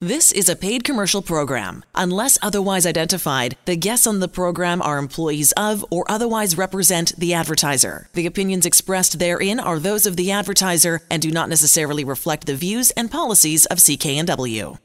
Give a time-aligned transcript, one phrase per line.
[0.00, 1.84] This is a paid commercial program.
[1.92, 7.34] Unless otherwise identified, the guests on the program are employees of or otherwise represent the
[7.34, 8.08] advertiser.
[8.14, 12.54] The opinions expressed therein are those of the advertiser and do not necessarily reflect the
[12.54, 14.78] views and policies of CKNW.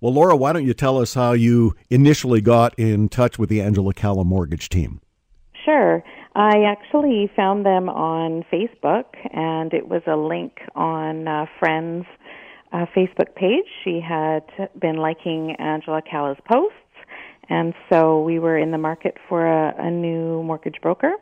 [0.00, 3.60] Well, Laura, why don't you tell us how you initially got in touch with the
[3.60, 5.00] Angela Calla mortgage team?
[5.64, 6.04] Sure.
[6.36, 12.06] I actually found them on Facebook, and it was a link on uh, Friends
[12.72, 13.66] uh, Facebook page.
[13.84, 14.42] She had
[14.78, 16.74] been liking Angela Calla's posts,
[17.48, 21.12] and so we were in the market for a, a new mortgage broker.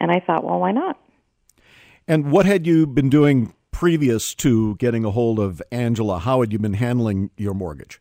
[0.00, 0.98] And I thought, well, why not?
[2.08, 6.18] And what had you been doing previous to getting a hold of Angela?
[6.18, 8.00] How had you been handling your mortgage?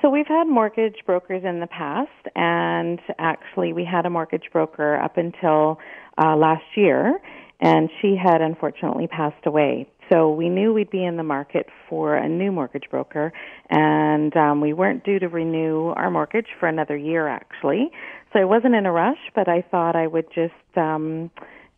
[0.00, 4.96] So we've had mortgage brokers in the past, and actually we had a mortgage broker
[4.96, 5.78] up until
[6.22, 7.20] uh, last year,
[7.60, 9.88] and she had unfortunately passed away.
[10.12, 13.32] So we knew we'd be in the market for a new mortgage broker,
[13.70, 17.90] and um, we weren't due to renew our mortgage for another year, actually.
[18.32, 21.30] So I wasn't in a rush, but I thought I would just um,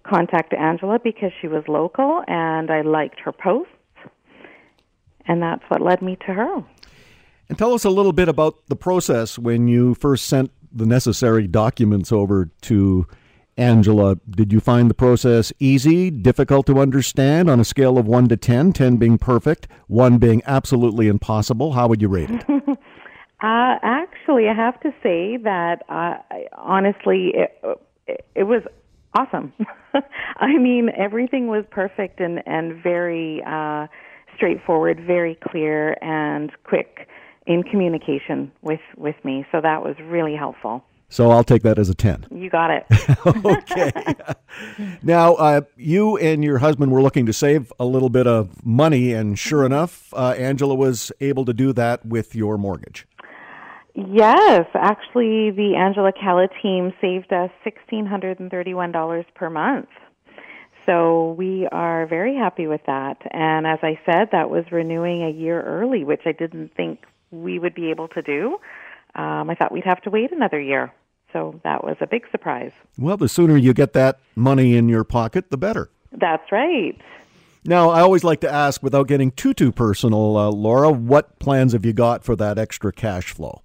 [0.03, 3.71] contact Angela because she was local and I liked her posts,
[5.27, 6.65] and that's what led me to her.
[7.49, 11.47] And tell us a little bit about the process when you first sent the necessary
[11.47, 13.07] documents over to
[13.57, 18.29] Angela, did you find the process easy, difficult to understand on a scale of 1
[18.29, 21.73] to 10, 10 being perfect, 1 being absolutely impossible?
[21.73, 22.45] How would you rate it?
[22.49, 22.77] uh,
[23.41, 26.15] actually, I have to say that uh,
[26.57, 27.59] honestly, it,
[28.07, 28.63] it, it was
[29.15, 29.53] awesome.
[30.37, 33.87] I mean, everything was perfect and, and very uh,
[34.37, 37.09] straightforward, very clear, and quick
[37.47, 39.47] in communication with, with me.
[39.53, 40.85] So that was really helpful.
[41.15, 42.27] So I'll take that as a 10.
[42.35, 42.87] You got it.
[43.45, 43.93] okay.
[45.05, 49.13] now, uh, you and your husband were looking to save a little bit of money,
[49.13, 53.07] and sure enough, uh, Angela was able to do that with your mortgage.
[53.95, 59.89] Yes, actually, the Angela Calla team saved us $1,631 per month.
[60.85, 63.19] So we are very happy with that.
[63.31, 67.61] And as I said, that was renewing a year early, which I didn't think we
[67.61, 68.59] would be able to do.
[69.15, 70.93] Um, I thought we'd have to wait another year.
[71.35, 72.71] So that was a big surprise.
[72.97, 75.91] Well, the sooner you get that money in your pocket, the better.
[76.13, 76.97] That's right.
[77.65, 81.73] Now, I always like to ask, without getting too too personal, uh, Laura, what plans
[81.73, 83.63] have you got for that extra cash flow?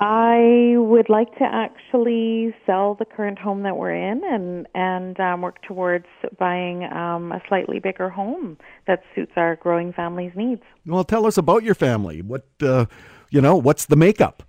[0.00, 5.42] I would like to actually sell the current home that we're in and and um,
[5.42, 6.06] work towards
[6.38, 10.62] buying um, a slightly bigger home that suits our growing family's needs.
[10.86, 12.22] Well, tell us about your family.
[12.22, 12.86] What uh,
[13.30, 13.56] you know?
[13.56, 14.44] What's the makeup?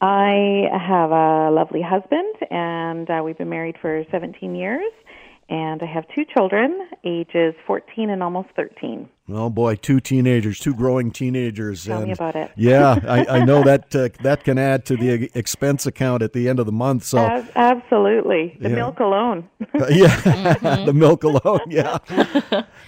[0.00, 4.92] I have a lovely husband, and uh, we've been married for 17 years.
[5.50, 9.08] And I have two children, ages 14 and almost 13.
[9.32, 11.84] Oh boy, two teenagers, two growing teenagers.
[11.84, 12.52] Tell and me about it.
[12.54, 16.48] yeah, I, I know that uh, that can add to the expense account at the
[16.48, 17.02] end of the month.
[17.02, 18.74] So As, absolutely, the yeah.
[18.76, 19.50] milk alone.
[19.90, 20.84] yeah, mm-hmm.
[20.86, 21.66] the milk alone.
[21.66, 21.98] Yeah.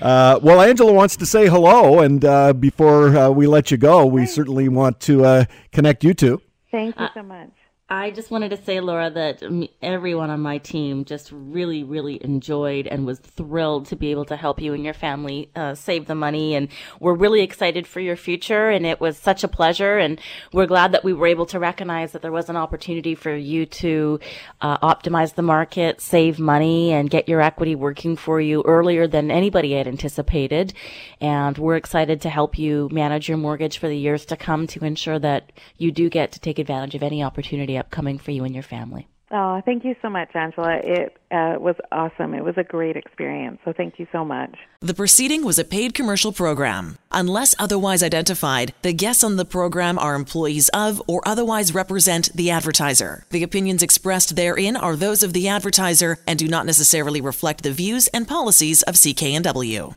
[0.01, 4.07] Uh, well, Angela wants to say hello, and uh, before uh, we let you go,
[4.07, 6.41] we certainly want to uh, connect you two.
[6.73, 7.51] Thank you so much.
[7.93, 9.43] I just wanted to say, Laura, that
[9.83, 14.37] everyone on my team just really, really enjoyed and was thrilled to be able to
[14.37, 16.55] help you and your family uh, save the money.
[16.55, 16.69] And
[17.01, 18.71] we're really excited for your future.
[18.71, 19.99] And it was such a pleasure.
[19.99, 20.19] And
[20.55, 23.67] we're glad that we were able to recognize that there was an opportunity for you
[23.67, 24.21] to
[24.63, 29.31] uh, optimize the market, save money, and get your equity working for you earlier than
[29.31, 30.73] anybody had anticipated.
[31.21, 34.83] And we're excited to help you manage your mortgage for the years to come to
[34.83, 38.55] ensure that you do get to take advantage of any opportunity upcoming for you and
[38.55, 39.09] your family.
[39.35, 40.77] Oh, thank you so much, Angela.
[40.85, 42.35] It uh, was awesome.
[42.35, 43.59] It was a great experience.
[43.65, 44.59] So thank you so much.
[44.81, 46.99] The proceeding was a paid commercial program.
[47.11, 52.51] Unless otherwise identified, the guests on the program are employees of or otherwise represent the
[52.51, 53.25] advertiser.
[53.31, 57.73] The opinions expressed therein are those of the advertiser and do not necessarily reflect the
[57.73, 59.95] views and policies of CKNW.